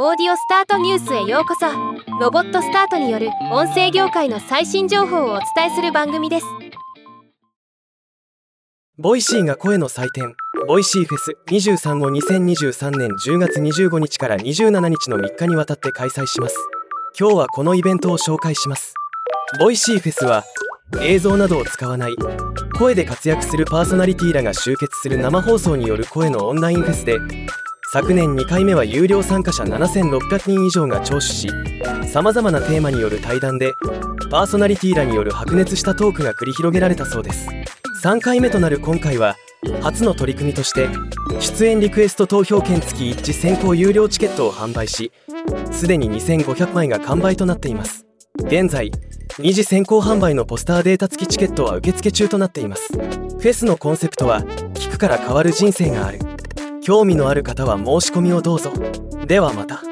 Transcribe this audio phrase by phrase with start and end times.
[0.00, 1.66] オーディオスタートニュースへようこそ。
[2.20, 6.46] ロボットスタートによる音声業界の最新情報をお伝えする番組です。
[8.96, 10.36] ボイシーが声の祭典
[10.68, 16.54] ボイシーフェス23を2023年10月25日から27日の3日にわたって開催します。
[17.18, 18.94] 今日はこのイベントを紹介します。
[19.58, 20.44] ボイシーフェスは
[21.02, 22.14] 映像などを使わない
[22.78, 27.18] 声で活躍するパーソナリティらが集結する生放送による声のオンラインフェスで
[27.90, 31.48] 昨年2回目は有料参加者7600人以上が聴取し
[32.12, 33.72] さまざまなテーマによる対談で
[34.30, 37.48] パーソナリティらによる白熱したトークが繰り広げられたそうです。
[38.04, 39.36] 3回目となる今回は
[39.80, 40.90] 初の取り組みとして
[41.40, 45.10] 出演リクエスト投票券付き一致先行有料チケットを販売し
[45.72, 48.04] すでに2500枚が完売となっています。
[48.36, 48.92] 現在
[49.38, 52.92] 二次先行販売のポスターデータ付きチケットは受付中となっています。
[52.92, 54.42] フェスのコンセプトは
[54.74, 56.18] 聞くから変わる人生がある。
[56.88, 58.72] 興味のある方は申し込みをどうぞ。
[59.26, 59.82] ではまた。